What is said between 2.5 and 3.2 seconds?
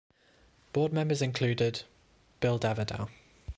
Davidow.